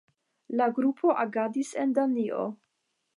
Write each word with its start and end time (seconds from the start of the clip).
La 0.61 0.67
grupo 0.77 1.13
agadis 1.25 1.73
en 1.85 1.93
Danio. 1.99 2.41